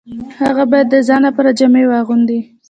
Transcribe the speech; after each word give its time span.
هغه 0.43 0.63
باید 0.71 0.87
د 0.91 0.95
ځان 1.07 1.21
لپاره 1.27 1.55
جامې 1.59 1.83
واغوندي 1.87 2.39